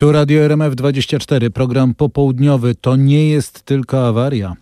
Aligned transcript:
Tu 0.00 0.12
Radio 0.12 0.48
RMF24, 0.48 1.50
program 1.50 1.94
popołudniowy. 1.94 2.74
To 2.74 2.96
nie 2.96 3.28
jest 3.28 3.62
tylko 3.62 4.08
awaria. 4.08 4.56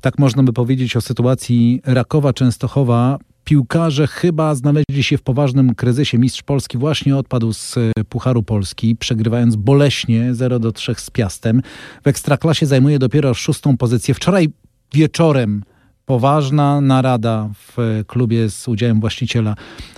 Tak 0.00 0.18
można 0.18 0.42
by 0.42 0.52
powiedzieć 0.52 0.96
o 0.96 1.00
sytuacji 1.00 1.80
Rakowa 1.84 2.32
Częstochowa. 2.32 3.18
Piłkarze 3.44 4.06
chyba 4.06 4.54
znaleźli 4.54 5.02
się 5.02 5.18
w 5.18 5.22
poważnym 5.22 5.74
kryzysie. 5.74 6.18
Mistrz 6.18 6.42
Polski 6.42 6.78
właśnie 6.78 7.16
odpadł 7.16 7.52
z 7.52 7.78
Pucharu 8.08 8.42
Polski, 8.42 8.96
przegrywając 8.96 9.56
boleśnie 9.56 10.34
0 10.34 10.58
do 10.58 10.72
3 10.72 10.94
z 10.96 11.10
Piastem. 11.10 11.62
W 12.04 12.06
Ekstraklasie 12.06 12.66
zajmuje 12.66 12.98
dopiero 12.98 13.34
szóstą 13.34 13.76
pozycję. 13.76 14.14
Wczoraj 14.14 14.48
wieczorem 14.94 15.62
poważna 16.06 16.80
narada 16.80 17.48
w 17.54 18.02
klubie 18.06 18.50
z 18.50 18.68
udziałem 18.68 19.00
właściciela 19.00 19.54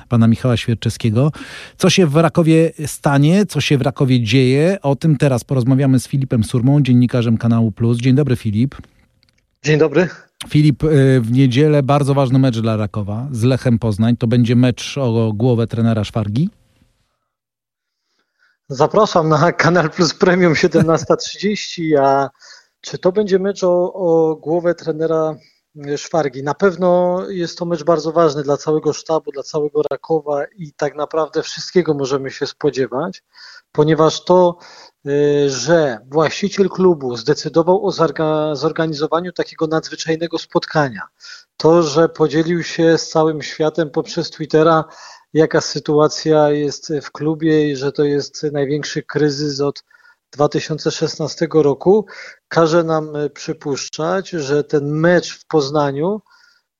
pana 0.09 0.27
Michała 0.27 0.57
Świerczewskiego. 0.57 1.33
Co 1.77 1.91
się 1.91 2.07
w 2.07 2.17
Rakowie 2.17 2.73
stanie, 2.87 3.47
co 3.47 3.61
się 3.61 3.79
w 3.79 3.83
Rakowie 3.83 4.23
dzieje, 4.23 4.79
o 4.83 4.97
tym 4.97 5.17
teraz 5.17 5.45
porozmawiamy 5.45 6.01
z 6.01 6.09
Filipem 6.09 6.45
Surmą, 6.45 6.83
dziennikarzem 6.83 7.39
kanału 7.39 7.73
Plus. 7.73 7.99
Dzień 7.99 8.15
dobry 8.15 8.37
Filip. 8.37 8.75
Dzień 9.63 9.79
dobry. 9.79 10.09
Filip, 10.49 10.85
y, 10.85 11.21
w 11.21 11.33
niedzielę 11.33 11.83
bardzo 11.83 12.15
ważny 12.15 12.39
mecz 12.39 12.59
dla 12.59 12.77
Rakowa 12.77 13.29
z 13.31 13.43
Lechem 13.43 13.79
Poznań. 13.79 14.17
To 14.17 14.27
będzie 14.27 14.57
mecz 14.57 14.99
o 14.99 15.33
głowę 15.35 15.67
trenera 15.67 16.05
Szwargi? 16.05 16.51
Zapraszam 18.69 19.29
na 19.29 19.53
Kanal 19.53 19.91
Plus 19.91 20.15
Premium 20.15 20.53
17.30, 20.53 21.99
a 22.03 22.31
czy 22.81 22.99
to 22.99 23.13
będzie 23.13 23.39
mecz 23.39 23.65
o, 23.65 23.93
o 23.95 24.37
głowę 24.37 24.75
trenera 24.75 25.37
Szwargi. 25.97 26.43
Na 26.43 26.55
pewno 26.55 27.21
jest 27.29 27.59
to 27.59 27.65
mecz 27.65 27.85
bardzo 27.85 28.13
ważny 28.13 28.43
dla 28.43 28.57
całego 28.57 28.93
sztabu, 28.93 29.33
dla 29.33 29.43
całego 29.43 29.83
Rakowa 29.91 30.45
i 30.57 30.73
tak 30.73 30.95
naprawdę 30.95 31.43
wszystkiego 31.43 31.95
możemy 31.95 32.31
się 32.31 32.47
spodziewać, 32.47 33.23
ponieważ 33.73 34.25
to, 34.25 34.59
y, 35.07 35.51
że 35.51 35.99
właściciel 36.11 36.69
klubu 36.69 37.17
zdecydował 37.17 37.87
o 37.87 37.93
zorganizowaniu 38.57 39.33
takiego 39.33 39.67
nadzwyczajnego 39.67 40.39
spotkania, 40.39 41.03
to, 41.57 41.83
że 41.83 42.09
podzielił 42.09 42.63
się 42.63 42.99
z 42.99 43.09
całym 43.09 43.43
światem 43.43 43.91
poprzez 43.91 44.31
Twittera, 44.31 44.85
jaka 45.33 45.61
sytuacja 45.61 46.51
jest 46.51 46.93
w 47.03 47.11
klubie 47.11 47.71
i 47.71 47.77
że 47.77 47.93
to 47.93 48.05
jest 48.05 48.43
największy 48.53 49.03
kryzys 49.03 49.61
od 49.61 49.85
2016 50.37 51.49
roku 51.53 52.07
każe 52.49 52.85
nam 52.85 53.17
e, 53.17 53.31
przypuszczać, 53.31 54.31
że 54.31 54.65
ten 54.65 54.91
mecz 54.91 55.39
w 55.39 55.47
Poznaniu 55.47 56.21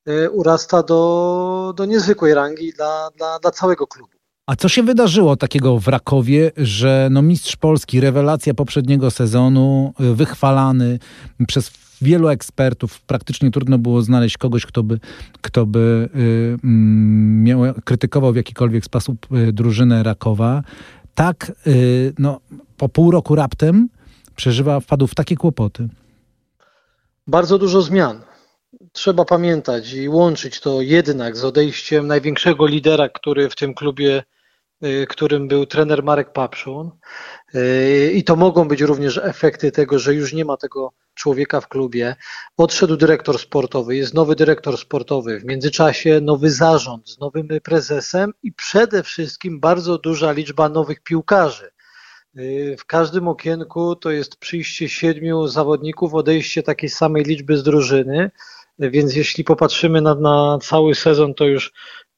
e, 0.05 0.29
urasta 0.29 0.83
do, 0.83 1.73
do 1.77 1.85
niezwykłej 1.85 2.33
rangi 2.33 2.73
dla, 2.73 3.09
dla, 3.17 3.39
dla 3.39 3.51
całego 3.51 3.87
klubu. 3.87 4.15
A 4.47 4.55
co 4.55 4.69
się 4.69 4.83
wydarzyło 4.83 5.35
takiego 5.35 5.79
w 5.79 5.87
Rakowie, 5.87 6.51
że 6.57 7.07
no 7.11 7.21
mistrz 7.21 7.55
Polski, 7.55 7.99
rewelacja 7.99 8.53
poprzedniego 8.53 9.11
sezonu, 9.11 9.93
e, 9.99 10.13
wychwalany 10.13 10.99
przez 11.47 11.71
wielu 12.01 12.27
ekspertów, 12.29 13.01
praktycznie 13.01 13.51
trudno 13.51 13.77
było 13.77 14.01
znaleźć 14.01 14.37
kogoś, 14.37 14.65
kto 14.65 14.83
by, 14.83 14.99
kto 15.41 15.65
by 15.65 16.09
y, 16.15 16.57
miał, 16.63 17.61
krytykował 17.85 18.33
w 18.33 18.35
jakikolwiek 18.35 18.85
sposób 18.85 19.27
drużynę 19.53 20.03
Rakowa. 20.03 20.63
Tak, 21.15 21.51
y, 21.67 22.13
no, 22.19 22.39
po 22.77 22.89
pół 22.89 23.11
roku 23.11 23.35
raptem 23.35 23.89
przeżywa, 24.35 24.79
wpadł 24.79 25.07
w 25.07 25.15
takie 25.15 25.35
kłopoty? 25.35 25.87
Bardzo 27.27 27.57
dużo 27.57 27.81
zmian. 27.81 28.21
Trzeba 28.91 29.25
pamiętać 29.25 29.93
i 29.93 30.09
łączyć 30.09 30.59
to 30.59 30.81
jednak 30.81 31.37
z 31.37 31.43
odejściem 31.43 32.07
największego 32.07 32.65
lidera, 32.65 33.09
który 33.09 33.49
w 33.49 33.55
tym 33.55 33.73
klubie, 33.73 34.23
którym 35.09 35.47
był 35.47 35.65
trener 35.65 36.03
Marek 36.03 36.33
Papszun. 36.33 36.91
Y, 37.55 38.11
I 38.13 38.23
to 38.23 38.35
mogą 38.35 38.67
być 38.67 38.81
również 38.81 39.17
efekty 39.17 39.71
tego, 39.71 39.99
że 39.99 40.13
już 40.13 40.33
nie 40.33 40.45
ma 40.45 40.57
tego 40.57 40.93
człowieka 41.13 41.61
w 41.61 41.67
klubie. 41.67 42.15
Odszedł 42.57 42.97
dyrektor 42.97 43.39
sportowy, 43.39 43.95
jest 43.95 44.13
nowy 44.13 44.35
dyrektor 44.35 44.77
sportowy, 44.77 45.39
w 45.39 45.45
międzyczasie 45.45 46.21
nowy 46.21 46.51
zarząd 46.51 47.09
z 47.09 47.19
nowym 47.19 47.47
prezesem 47.63 48.33
i 48.43 48.53
przede 48.53 49.03
wszystkim 49.03 49.59
bardzo 49.59 49.97
duża 49.97 50.31
liczba 50.31 50.69
nowych 50.69 51.03
piłkarzy. 51.03 51.71
Y, 52.37 52.75
w 52.79 52.85
każdym 52.85 53.27
okienku 53.27 53.95
to 53.95 54.11
jest 54.11 54.37
przyjście 54.37 54.89
siedmiu 54.89 55.47
zawodników, 55.47 56.13
odejście 56.13 56.63
takiej 56.63 56.89
samej 56.89 57.23
liczby 57.23 57.57
z 57.57 57.63
drużyny, 57.63 58.31
więc 58.79 59.15
jeśli 59.15 59.43
popatrzymy 59.43 60.01
na, 60.01 60.15
na 60.15 60.59
cały 60.61 60.95
sezon, 60.95 61.33
to 61.33 61.45
już 61.45 61.73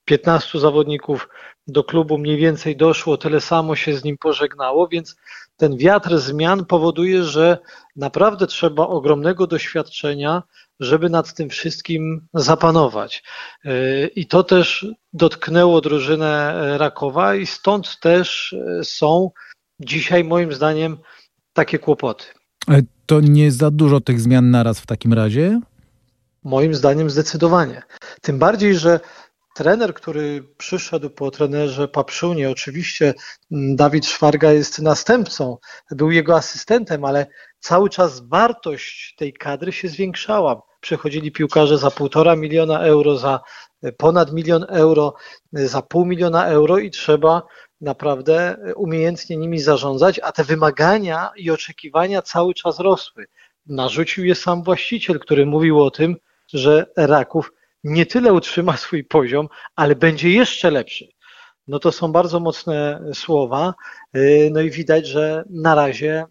15 0.08 0.60
zawodników 0.60 1.30
do 1.68 1.84
klubu 1.84 2.18
mniej 2.18 2.38
więcej 2.38 2.78
doszło, 2.78 3.18
tyle 3.18 3.42
samo 3.42 3.76
się 3.76 3.98
z 3.98 4.04
nim 4.04 4.18
pożegnało, 4.18 4.88
więc 4.88 5.16
ten 5.58 5.78
wiatr 5.78 6.18
zmian 6.18 6.66
powoduje, 6.66 7.24
że 7.24 7.58
naprawdę 7.96 8.48
trzeba 8.48 8.88
ogromnego 8.88 9.48
doświadczenia, 9.48 10.44
żeby 10.80 11.10
nad 11.10 11.34
tym 11.34 11.50
wszystkim 11.50 12.28
zapanować. 12.34 13.24
I 14.16 14.28
to 14.28 14.44
też 14.44 14.88
dotknęło 15.14 15.82
drużynę 15.82 16.54
Rakowa 16.78 17.36
i 17.36 17.46
stąd 17.46 18.00
też 18.00 18.56
są 18.84 19.32
dzisiaj 19.80 20.24
moim 20.24 20.54
zdaniem 20.54 20.98
takie 21.54 21.80
kłopoty. 21.80 22.26
To 23.06 23.20
nie 23.20 23.52
za 23.52 23.72
dużo 23.72 24.02
tych 24.02 24.22
zmian 24.22 24.52
naraz 24.52 24.80
w 24.80 24.86
takim 24.86 25.14
razie? 25.14 25.60
Moim 26.44 26.76
zdaniem 26.76 27.10
zdecydowanie. 27.10 27.84
Tym 28.22 28.40
bardziej, 28.40 28.76
że 28.76 29.00
trener, 29.58 29.94
który 29.94 30.44
przyszedł 30.58 31.10
po 31.10 31.32
trenerze 31.32 31.88
Papszunie, 31.88 32.50
oczywiście 32.50 33.14
mm, 33.52 33.76
Dawid 33.76 34.06
Szwarga 34.06 34.52
jest 34.52 34.80
następcą, 34.80 35.58
był 35.92 36.12
jego 36.12 36.36
asystentem, 36.36 37.06
ale 37.06 37.28
cały 37.60 37.90
czas 37.90 38.20
wartość 38.20 39.16
tej 39.18 39.34
kadry 39.34 39.72
się 39.72 39.88
zwiększała. 39.88 40.62
Przychodzili 40.82 41.32
piłkarze 41.32 41.78
za 41.78 41.92
półtora 41.92 42.36
miliona 42.36 42.80
euro, 42.80 43.18
za 43.18 43.40
ponad 43.98 44.34
milion 44.34 44.66
euro, 44.70 45.14
za 45.54 45.82
pół 45.82 46.06
miliona 46.06 46.48
euro 46.48 46.78
i 46.78 46.92
trzeba 46.92 47.42
naprawdę 47.82 48.58
umiejętnie 48.76 49.38
nimi 49.38 49.60
zarządzać, 49.60 50.20
a 50.24 50.32
te 50.32 50.44
wymagania 50.44 51.32
i 51.36 51.52
oczekiwania 51.52 52.22
cały 52.22 52.54
czas 52.54 52.80
rosły. 52.80 53.26
Narzucił 53.66 54.26
je 54.26 54.36
sam 54.36 54.64
właściciel, 54.64 55.20
który 55.20 55.46
mówił 55.46 55.84
o 55.84 55.92
tym, 55.92 56.16
że 56.54 56.86
Raków 56.98 57.52
nie 57.84 58.06
tyle 58.06 58.34
utrzyma 58.34 58.78
swój 58.88 59.04
poziom, 59.04 59.48
ale 59.76 59.96
będzie 59.96 60.30
jeszcze 60.30 60.72
lepszy. 60.72 61.08
No 61.68 61.80
to 61.80 61.92
są 61.92 62.12
bardzo 62.12 62.40
mocne 62.40 63.02
słowa. 63.14 63.74
Y, 64.16 64.50
no 64.54 64.62
i 64.62 64.72
widać, 64.72 65.08
że 65.08 65.44
na 65.50 65.76
razie 65.76 66.26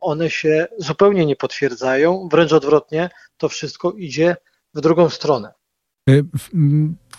one 0.00 0.30
się 0.30 0.66
zupełnie 0.78 1.26
nie 1.26 1.36
potwierdzają. 1.36 2.28
Wręcz 2.32 2.52
odwrotnie, 2.52 3.10
to 3.36 3.48
wszystko 3.48 3.92
idzie 3.92 4.36
w 4.74 4.80
drugą 4.80 5.08
stronę. 5.08 5.52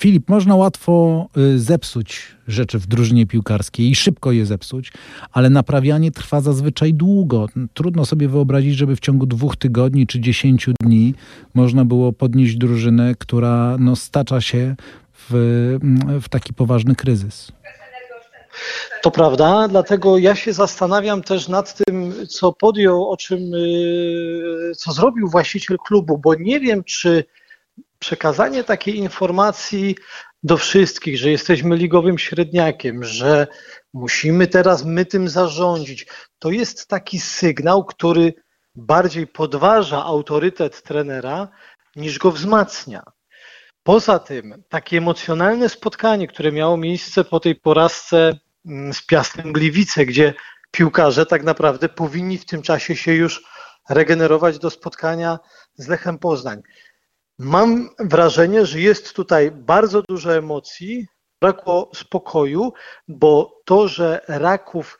Filip, 0.02 0.30
można 0.30 0.56
łatwo 0.56 1.26
y, 1.38 1.60
zepsuć 1.60 2.28
rzeczy 2.48 2.80
w 2.80 2.88
drużynie 2.88 3.26
piłkarskiej 3.28 3.90
i 3.90 3.96
szybko 3.96 4.32
je 4.32 4.46
zepsuć, 4.46 4.92
ale 5.32 5.50
naprawianie 5.50 6.12
trwa 6.12 6.42
zazwyczaj 6.42 6.94
długo. 6.94 7.48
Trudno 7.74 8.06
sobie 8.06 8.28
wyobrazić, 8.28 8.76
żeby 8.76 8.96
w 8.96 9.00
ciągu 9.00 9.26
dwóch 9.26 9.56
tygodni 9.56 10.08
czy 10.08 10.20
dziesięciu 10.20 10.72
dni 10.82 11.14
można 11.54 11.86
było 11.86 12.14
podnieść 12.14 12.56
drużynę, 12.56 13.16
która 13.20 13.76
no, 13.80 13.96
stacza 13.96 14.42
się 14.42 14.76
w, 15.14 15.30
w 16.22 16.30
taki 16.30 16.54
poważny 16.54 16.96
kryzys. 16.96 17.52
To 19.02 19.12
prawda, 19.12 19.68
dlatego 19.68 20.18
ja 20.18 20.36
się 20.36 20.54
zastanawiam 20.54 21.24
też 21.24 21.48
nad 21.48 21.76
tym, 21.86 22.14
co 22.28 22.54
podjął, 22.54 23.10
o 23.10 23.18
czym, 23.18 23.54
y, 23.54 24.72
co 24.78 24.92
zrobił 24.92 25.28
właściciel 25.28 25.78
klubu, 25.78 26.18
bo 26.18 26.36
nie 26.36 26.60
wiem, 26.60 26.84
czy 26.84 27.24
przekazanie 28.02 28.64
takiej 28.64 28.98
informacji 28.98 29.96
do 30.44 30.58
wszystkich, 30.58 31.18
że 31.18 31.32
jesteśmy 31.32 31.76
ligowym 31.76 32.18
średniakiem, 32.18 33.04
że 33.04 33.48
musimy 33.94 34.48
teraz 34.48 34.86
my 34.86 35.06
tym 35.06 35.30
zarządzić, 35.30 36.08
to 36.40 36.52
jest 36.52 36.88
taki 36.88 37.20
sygnał, 37.20 37.86
który 37.86 38.34
bardziej 38.76 39.28
podważa 39.28 40.04
autorytet 40.04 40.84
trenera 40.84 41.48
niż 41.96 42.20
go 42.20 42.32
wzmacnia. 42.32 43.04
Poza 43.84 44.20
tym, 44.20 44.64
takie 44.70 44.98
emocjonalne 44.98 45.70
spotkanie, 45.70 46.28
które 46.28 46.52
miało 46.52 46.78
miejsce 46.78 47.24
po 47.24 47.40
tej 47.40 47.56
porażce 47.56 48.40
mm, 48.66 48.94
z 48.94 49.06
Piastem 49.06 49.54
Gliwice, 49.54 50.06
gdzie 50.06 50.34
piłkarze 50.72 51.26
tak 51.26 51.44
naprawdę 51.44 51.90
powinni 51.90 52.38
w 52.38 52.46
tym 52.46 52.62
czasie 52.62 52.96
się 52.96 53.14
już 53.14 53.44
regenerować 53.90 54.60
do 54.60 54.70
spotkania 54.70 55.40
z 55.76 55.88
Lechem 55.88 56.20
Poznań. 56.20 56.62
Mam 57.44 57.90
wrażenie, 58.00 58.66
że 58.66 58.80
jest 58.80 59.14
tutaj 59.16 59.52
bardzo 59.52 60.02
dużo 60.02 60.36
emocji, 60.36 61.08
brakło 61.42 61.92
spokoju, 61.96 62.74
bo 63.08 63.62
to, 63.66 63.88
że 63.88 64.22
Raków 64.28 65.00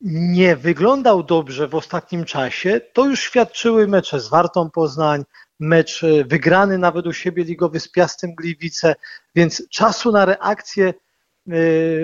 nie 0.00 0.56
wyglądał 0.56 1.22
dobrze 1.22 1.68
w 1.68 1.74
ostatnim 1.74 2.24
czasie, 2.24 2.80
to 2.92 3.04
już 3.04 3.20
świadczyły 3.20 3.88
mecze 3.88 4.20
z 4.20 4.28
Wartą 4.28 4.70
Poznań, 4.70 5.24
mecz 5.60 6.04
wygrany 6.26 6.78
nawet 6.78 7.06
u 7.06 7.12
siebie 7.12 7.44
ligowy 7.44 7.80
z 7.80 7.88
Piastem 7.90 8.34
Gliwice, 8.34 8.94
więc 9.34 9.68
czasu 9.68 10.12
na 10.12 10.24
reakcję 10.24 10.94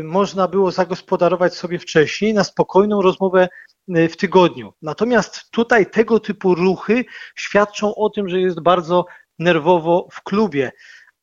można 0.03 0.49
było 0.49 0.71
zagospodarować 0.71 1.55
sobie 1.55 1.79
wcześniej 1.79 2.35
na 2.35 2.45
spokojną 2.45 3.03
rozmowę 3.03 3.49
w 3.89 4.17
tygodniu. 4.17 4.73
Natomiast 4.83 5.51
tutaj 5.51 5.91
tego 5.91 6.21
typu 6.21 6.55
ruchy 6.55 7.05
świadczą 7.37 7.95
o 7.95 8.11
tym, 8.11 8.29
że 8.29 8.41
jest 8.41 8.61
bardzo 8.61 9.07
nerwowo 9.39 10.09
w 10.13 10.23
klubie. 10.23 10.73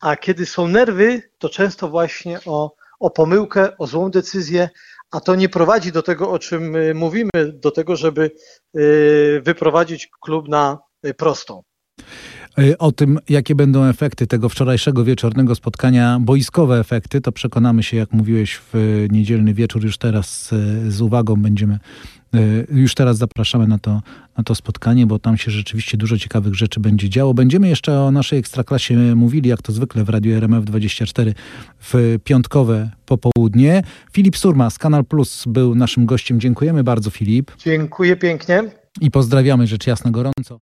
A 0.02 0.16
kiedy 0.16 0.46
są 0.46 0.68
nerwy, 0.68 1.22
to 1.38 1.50
często 1.50 1.90
właśnie 1.90 2.40
o, 2.46 2.76
o 3.00 3.10
pomyłkę, 3.10 3.78
o 3.78 3.88
złą 3.88 4.12
decyzję, 4.12 4.70
a 5.12 5.20
to 5.20 5.36
nie 5.36 5.50
prowadzi 5.50 5.92
do 5.92 6.02
tego, 6.02 6.32
o 6.32 6.40
czym 6.40 6.76
y, 6.76 6.94
mówimy, 6.94 7.32
do 7.54 7.72
tego, 7.72 7.96
żeby 7.96 8.32
y, 8.78 9.42
wyprowadzić 9.46 10.10
klub 10.22 10.48
na 10.48 10.78
y, 11.06 11.14
prostą. 11.14 11.64
O 12.80 12.92
tym, 12.92 13.20
jakie 13.30 13.56
będą 13.56 13.84
efekty 13.84 14.28
tego 14.28 14.50
wczorajszego 14.50 15.04
wieczornego 15.04 15.56
spotkania, 15.56 16.18
boiskowe 16.22 16.80
efekty, 16.80 17.22
to 17.22 17.32
przekonamy 17.32 17.84
się, 17.84 17.98
jak 17.98 18.12
mówiłeś, 18.12 18.62
w 18.74 19.06
niedzielny 19.12 19.54
wieczór. 19.54 19.84
Już 19.84 19.98
teraz 19.98 20.50
z 20.88 21.02
uwagą 21.02 21.36
będziemy 21.36 21.80
już 22.72 22.96
teraz 22.96 23.18
zapraszamy 23.18 23.68
na 23.68 23.80
to, 23.80 24.02
na 24.38 24.44
to 24.44 24.56
spotkanie, 24.56 25.06
bo 25.08 25.20
tam 25.20 25.38
się 25.38 25.52
rzeczywiście 25.52 25.98
dużo 25.98 26.18
ciekawych 26.18 26.54
rzeczy 26.54 26.80
będzie 26.80 27.10
działo. 27.10 27.34
Będziemy 27.34 27.68
jeszcze 27.68 28.00
o 28.00 28.12
naszej 28.12 28.40
ekstraklasie 28.40 29.16
mówili, 29.16 29.50
jak 29.50 29.62
to 29.62 29.72
zwykle 29.72 30.04
w 30.04 30.10
Radiu 30.10 30.40
RMF24 30.40 31.34
w 31.80 32.18
piątkowe 32.24 32.90
popołudnie. 33.06 33.84
Filip 34.12 34.38
Surma 34.38 34.70
z 34.70 34.78
Kanal 34.78 35.06
Plus 35.06 35.44
był 35.48 35.76
naszym 35.76 36.06
gościem. 36.06 36.40
Dziękujemy 36.40 36.84
bardzo, 36.84 37.10
Filip. 37.10 37.52
Dziękuję 37.58 38.16
pięknie. 38.16 38.64
I 39.02 39.12
pozdrawiamy 39.12 39.68
rzecz 39.68 39.88
jasna 39.88 40.12
gorąco. 40.12 40.54